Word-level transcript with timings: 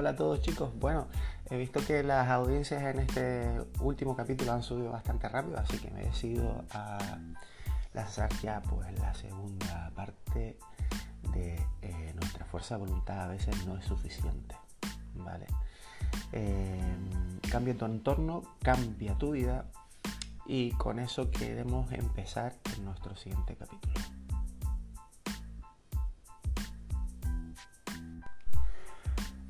Hola 0.00 0.10
a 0.10 0.16
todos 0.16 0.40
chicos. 0.40 0.70
Bueno, 0.80 1.08
he 1.50 1.58
visto 1.58 1.84
que 1.84 2.02
las 2.02 2.26
audiencias 2.30 2.82
en 2.84 3.00
este 3.00 3.60
último 3.80 4.16
capítulo 4.16 4.54
han 4.54 4.62
subido 4.62 4.90
bastante 4.90 5.28
rápido, 5.28 5.58
así 5.58 5.76
que 5.76 5.90
me 5.90 6.00
he 6.00 6.06
decidido 6.06 6.64
a 6.70 7.18
lanzar 7.92 8.30
ya 8.42 8.62
pues 8.62 8.98
la 8.98 9.12
segunda 9.12 9.92
parte 9.94 10.58
de 11.34 11.62
eh, 11.82 12.14
nuestra 12.14 12.46
fuerza 12.46 12.76
de 12.76 12.86
voluntad 12.86 13.20
a 13.20 13.26
veces 13.26 13.66
no 13.66 13.76
es 13.76 13.84
suficiente. 13.84 14.56
¿Vale? 15.16 15.44
Eh, 16.32 16.96
cambia 17.52 17.76
tu 17.76 17.84
entorno, 17.84 18.56
cambia 18.62 19.18
tu 19.18 19.32
vida 19.32 19.66
y 20.46 20.70
con 20.70 20.98
eso 20.98 21.30
queremos 21.30 21.92
empezar 21.92 22.54
nuestro 22.82 23.16
siguiente 23.16 23.54
capítulo. 23.54 23.92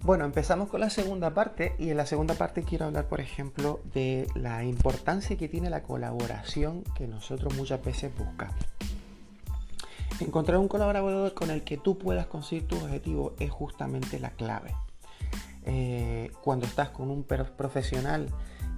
Bueno, 0.02 0.24
empezamos 0.24 0.70
con 0.70 0.80
la 0.80 0.88
segunda 0.88 1.34
parte 1.34 1.74
y 1.78 1.90
en 1.90 1.98
la 1.98 2.06
segunda 2.06 2.34
parte 2.34 2.62
quiero 2.62 2.86
hablar, 2.86 3.06
por 3.06 3.20
ejemplo, 3.20 3.80
de 3.92 4.26
la 4.34 4.64
importancia 4.64 5.36
que 5.36 5.46
tiene 5.46 5.68
la 5.68 5.82
colaboración 5.82 6.84
que 6.96 7.06
nosotros 7.06 7.54
muchas 7.54 7.84
veces 7.84 8.10
buscamos. 8.16 8.56
Encontrar 10.18 10.56
un 10.56 10.68
colaborador 10.68 11.34
con 11.34 11.50
el 11.50 11.64
que 11.64 11.76
tú 11.76 11.98
puedas 11.98 12.26
conseguir 12.26 12.66
tu 12.66 12.76
objetivo 12.76 13.34
es 13.38 13.50
justamente 13.50 14.18
la 14.18 14.30
clave. 14.30 14.74
Eh, 15.66 16.32
cuando 16.42 16.64
estás 16.64 16.88
con 16.88 17.10
un 17.10 17.23
profesional 17.23 18.28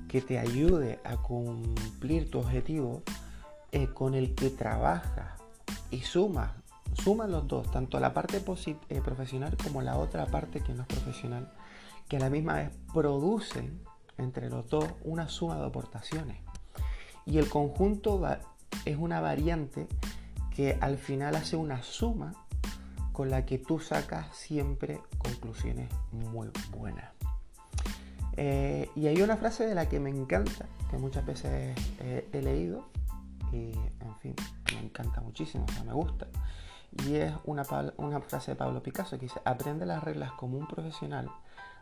que 0.09 0.23
te 0.23 0.41
ayude 0.41 0.99
a 1.05 1.19
cumplir 1.19 2.33
tu 2.33 2.41
objetivo, 2.41 3.03
eh, 3.71 3.87
con 3.95 4.15
el 4.15 4.35
que 4.35 4.51
trabajas 4.51 5.41
y 5.93 6.01
sumas 6.01 6.51
suman 7.03 7.33
los 7.33 7.49
dos, 7.49 7.71
tanto 7.71 7.99
la 7.99 8.15
parte 8.15 8.37
eh, 8.37 9.01
profesional 9.05 9.57
como 9.63 9.83
la 9.83 9.97
otra 9.97 10.27
parte 10.27 10.61
que 10.61 10.73
no 10.73 10.83
es 10.83 10.89
profesional, 10.89 11.51
que 12.09 12.17
a 12.17 12.21
la 12.21 12.31
misma 12.31 12.55
vez 12.55 12.71
producen 12.93 13.81
entre 14.19 14.49
los 14.49 14.69
dos 14.69 14.87
una 15.03 15.29
suma 15.29 15.57
de 15.57 15.67
aportaciones. 15.67 16.39
Y 17.27 17.39
el 17.39 17.49
conjunto 17.49 18.21
es 18.85 18.97
una 18.97 19.21
variante 19.21 19.89
que 20.55 20.79
al 20.81 20.97
final 20.97 21.35
hace 21.35 21.57
una 21.57 21.83
suma 21.83 22.35
con 23.13 23.31
la 23.31 23.47
que 23.47 23.59
tú 23.59 23.81
sacas 23.81 24.37
siempre 24.37 25.01
conclusiones 25.19 25.89
muy 26.13 26.51
buenas. 26.71 27.11
Eh, 28.37 28.89
y 28.95 29.09
hay 29.09 29.21
una 29.23 29.37
frase 29.37 29.67
de 29.67 29.75
la 29.75 29.89
que 29.89 29.99
me 29.99 30.11
encanta, 30.11 30.67
que 30.91 30.99
muchas 30.99 31.27
veces 31.27 31.77
he 32.01 32.43
leído, 32.43 32.87
y 33.53 33.73
en 34.01 34.17
fin, 34.21 34.35
me 34.75 34.81
encanta 34.81 35.21
muchísimo, 35.21 35.67
o 35.69 35.73
sea, 35.73 35.85
me 35.85 35.93
gusta, 35.93 36.27
y 37.07 37.17
es 37.17 37.33
una, 37.45 37.63
una 37.97 38.21
frase 38.21 38.53
de 38.53 38.57
Pablo 38.57 38.83
Picasso 38.83 39.19
que 39.19 39.27
dice, 39.27 39.41
aprende 39.45 39.87
las 39.87 40.03
reglas 40.03 40.33
como 40.33 40.59
un 40.59 40.67
profesional 40.67 41.31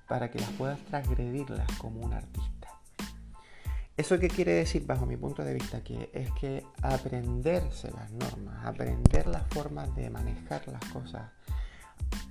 para 0.09 0.31
que 0.31 0.39
las 0.39 0.51
puedas 0.51 0.81
transgredirlas 0.87 1.67
como 1.79 2.01
un 2.01 2.13
artista. 2.13 2.69
¿Eso 3.97 4.19
qué 4.19 4.29
quiere 4.29 4.53
decir 4.53 4.87
bajo 4.87 5.05
mi 5.05 5.17
punto 5.17 5.45
de 5.45 5.53
vista? 5.53 5.83
Que 5.85 6.11
es 6.15 6.31
que 6.33 6.65
aprenderse 6.81 7.91
las 7.91 8.11
normas, 8.13 8.65
aprender 8.65 9.27
las 9.27 9.47
formas 9.49 9.95
de 9.95 10.09
manejar 10.09 10.67
las 10.69 10.85
cosas, 10.87 11.31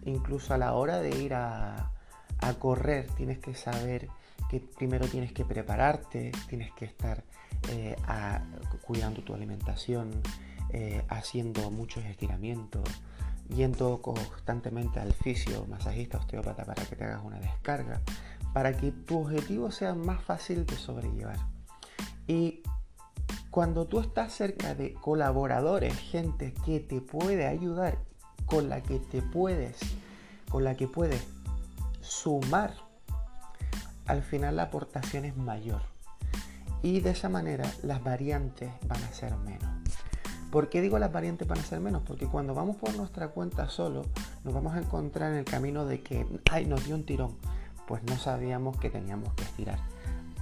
incluso 0.06 0.54
a 0.54 0.58
la 0.58 0.74
hora 0.74 1.00
de 1.00 1.10
ir 1.22 1.36
a, 1.36 1.92
a 2.40 2.54
correr, 2.56 3.08
tienes 3.16 3.40
que 3.40 3.54
saber 3.54 4.08
que 4.50 4.60
primero 4.60 5.08
tienes 5.08 5.32
que 5.32 5.46
prepararte, 5.46 6.32
tienes 6.48 6.72
que 6.74 6.86
estar 6.86 7.24
eh, 7.70 7.96
cuidando 8.82 9.22
tu 9.22 9.34
alimentación, 9.34 10.10
eh, 10.72 11.04
haciendo 11.10 11.72
muchos 11.72 12.06
estiramientos, 12.06 12.84
yendo 13.56 14.02
constantemente 14.02 15.00
al 15.00 15.14
fisio, 15.14 15.66
masajista, 15.68 16.18
osteópata 16.18 16.66
para 16.66 16.86
que 16.86 16.96
te 16.96 17.04
hagas 17.04 17.24
una 17.24 17.40
descarga, 17.40 18.02
para 18.54 18.76
que 18.76 18.92
tu 18.92 19.22
objetivo 19.22 19.72
sea 19.72 19.96
más 19.96 20.22
fácil 20.22 20.66
de 20.66 20.76
sobrellevar. 20.76 21.40
Y 22.28 22.62
cuando 23.50 23.88
tú 23.88 24.00
estás 24.00 24.34
cerca 24.34 24.76
de 24.76 24.94
colaboradores, 24.94 25.98
gente 25.98 26.54
que 26.66 26.80
te 26.80 27.02
puede 27.02 27.48
ayudar, 27.48 27.98
con 28.46 28.70
la 28.70 28.82
que 28.82 29.00
te 29.00 29.22
puedes, 29.22 29.78
con 30.50 30.64
la 30.64 30.76
que 30.76 30.88
puedes 30.88 31.26
sumar, 32.02 32.74
al 34.06 34.24
final 34.24 34.56
la 34.56 34.64
aportación 34.64 35.26
es 35.26 35.36
mayor. 35.36 35.82
Y 36.82 37.02
de 37.02 37.12
esa 37.12 37.30
manera 37.30 37.70
las 37.84 38.04
variantes 38.04 38.72
van 38.88 39.04
a 39.04 39.14
ser 39.14 39.36
menos. 39.38 39.69
¿Por 40.52 40.70
qué 40.70 40.82
digo 40.82 40.98
las 40.98 41.12
variantes 41.12 41.48
van 41.48 41.60
a 41.60 41.64
ser 41.64 41.80
menos? 41.80 42.02
Porque 42.04 42.26
cuando 42.26 42.56
vamos 42.56 42.76
por 42.78 42.96
nuestra 42.96 43.28
cuenta 43.30 43.70
solo, 43.70 44.06
nos 44.44 44.54
vamos 44.54 44.74
a 44.74 44.80
encontrar 44.80 45.32
en 45.32 45.38
el 45.40 45.46
camino 45.46 45.86
de 45.86 46.02
que, 46.02 46.26
ay, 46.52 46.66
nos 46.66 46.86
dio 46.86 46.96
un 46.96 47.06
tirón. 47.06 47.36
Pues 47.88 48.04
no 48.04 48.18
sabíamos 48.18 48.78
que 48.78 48.90
teníamos 48.90 49.34
que 49.34 49.44
estirar. 49.44 49.80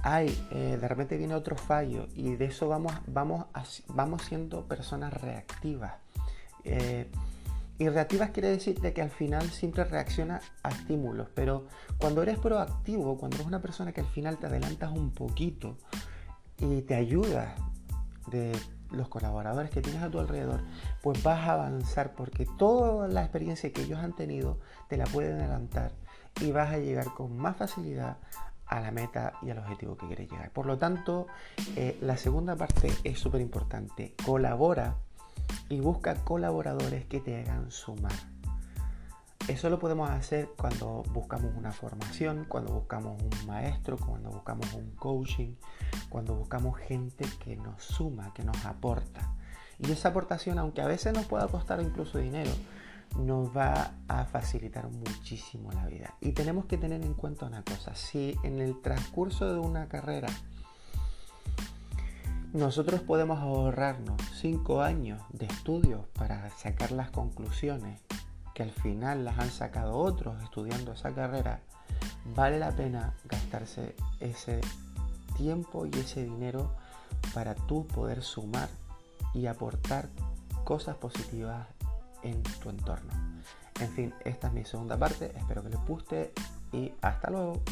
Ay, 0.02 0.38
eh, 0.50 0.78
de 0.80 0.88
repente 0.88 1.16
viene 1.16 1.34
otro 1.34 1.56
fallo 1.56 2.06
y 2.14 2.36
de 2.36 2.46
eso 2.46 2.68
vamos, 2.68 2.92
vamos, 3.06 3.46
vamos 3.88 4.22
siendo 4.22 4.64
personas 4.64 5.12
reactivas. 5.12 5.94
Eh, 6.64 7.10
y 7.78 7.88
reactivas 7.88 8.30
quiere 8.30 8.48
decir 8.48 8.80
que 8.80 9.02
al 9.02 9.10
final 9.10 9.50
siempre 9.50 9.84
reacciona 9.84 10.40
a 10.62 10.70
estímulos, 10.70 11.28
pero 11.34 11.66
cuando 11.98 12.22
eres 12.22 12.38
proactivo, 12.38 13.16
cuando 13.16 13.36
eres 13.36 13.46
una 13.46 13.62
persona 13.62 13.92
que 13.92 14.00
al 14.00 14.08
final 14.08 14.38
te 14.38 14.46
adelantas 14.46 14.90
un 14.90 15.10
poquito 15.10 15.76
y 16.58 16.82
te 16.82 16.96
ayuda 16.96 17.54
de 18.30 18.52
los 18.90 19.08
colaboradores 19.08 19.70
que 19.70 19.82
tienes 19.82 20.02
a 20.02 20.10
tu 20.10 20.18
alrededor, 20.18 20.60
pues 21.02 21.22
vas 21.22 21.46
a 21.48 21.54
avanzar 21.54 22.14
porque 22.14 22.46
toda 22.58 23.08
la 23.08 23.22
experiencia 23.22 23.72
que 23.72 23.82
ellos 23.82 23.98
han 23.98 24.14
tenido 24.14 24.58
te 24.88 24.96
la 24.96 25.04
pueden 25.04 25.40
adelantar 25.40 25.92
y 26.40 26.52
vas 26.52 26.72
a 26.72 26.78
llegar 26.78 27.06
con 27.14 27.36
más 27.36 27.56
facilidad 27.56 28.18
a 28.66 28.80
la 28.80 28.90
meta 28.90 29.32
y 29.42 29.50
al 29.50 29.58
objetivo 29.58 29.96
que 29.96 30.06
quieres 30.06 30.30
llegar. 30.30 30.50
Por 30.50 30.66
lo 30.66 30.76
tanto, 30.78 31.26
eh, 31.76 31.98
la 32.00 32.16
segunda 32.16 32.54
parte 32.54 32.92
es 33.02 33.18
súper 33.18 33.40
importante. 33.40 34.14
Colabora 34.24 34.96
y 35.68 35.80
busca 35.80 36.14
colaboradores 36.24 37.06
que 37.06 37.20
te 37.20 37.40
hagan 37.40 37.70
sumar. 37.70 38.37
Eso 39.48 39.70
lo 39.70 39.78
podemos 39.78 40.10
hacer 40.10 40.50
cuando 40.58 41.02
buscamos 41.10 41.54
una 41.56 41.72
formación, 41.72 42.44
cuando 42.46 42.74
buscamos 42.74 43.20
un 43.22 43.46
maestro, 43.46 43.96
cuando 43.96 44.28
buscamos 44.28 44.74
un 44.74 44.90
coaching, 44.90 45.54
cuando 46.10 46.34
buscamos 46.34 46.78
gente 46.78 47.24
que 47.42 47.56
nos 47.56 47.82
suma, 47.82 48.34
que 48.34 48.44
nos 48.44 48.66
aporta. 48.66 49.34
Y 49.78 49.90
esa 49.90 50.10
aportación, 50.10 50.58
aunque 50.58 50.82
a 50.82 50.86
veces 50.86 51.14
nos 51.14 51.24
pueda 51.24 51.48
costar 51.48 51.80
incluso 51.80 52.18
dinero, 52.18 52.50
nos 53.16 53.56
va 53.56 53.94
a 54.06 54.26
facilitar 54.26 54.90
muchísimo 54.90 55.72
la 55.72 55.86
vida. 55.86 56.14
Y 56.20 56.32
tenemos 56.32 56.66
que 56.66 56.76
tener 56.76 57.02
en 57.02 57.14
cuenta 57.14 57.46
una 57.46 57.62
cosa, 57.62 57.94
si 57.94 58.36
en 58.42 58.60
el 58.60 58.82
transcurso 58.82 59.50
de 59.50 59.60
una 59.60 59.88
carrera 59.88 60.28
nosotros 62.52 63.00
podemos 63.00 63.38
ahorrarnos 63.38 64.20
5 64.40 64.82
años 64.82 65.22
de 65.30 65.46
estudios 65.46 66.06
para 66.08 66.50
sacar 66.50 66.92
las 66.92 67.10
conclusiones 67.10 68.02
que 68.58 68.64
al 68.64 68.72
final 68.72 69.24
las 69.24 69.38
han 69.38 69.52
sacado 69.52 69.96
otros 69.96 70.42
estudiando 70.42 70.90
esa 70.90 71.14
carrera, 71.14 71.60
vale 72.34 72.58
la 72.58 72.72
pena 72.72 73.14
gastarse 73.26 73.94
ese 74.18 74.60
tiempo 75.36 75.86
y 75.86 75.90
ese 75.96 76.24
dinero 76.24 76.74
para 77.32 77.54
tú 77.54 77.86
poder 77.86 78.20
sumar 78.20 78.68
y 79.32 79.46
aportar 79.46 80.08
cosas 80.64 80.96
positivas 80.96 81.68
en 82.24 82.42
tu 82.42 82.70
entorno. 82.70 83.12
En 83.78 83.92
fin, 83.92 84.14
esta 84.24 84.48
es 84.48 84.52
mi 84.52 84.64
segunda 84.64 84.96
parte, 84.96 85.32
espero 85.36 85.62
que 85.62 85.68
les 85.68 85.86
guste 85.86 86.32
y 86.72 86.92
hasta 87.00 87.30
luego. 87.30 87.62